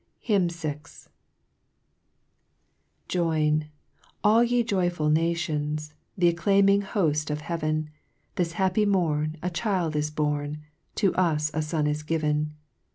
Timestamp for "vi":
0.49-0.79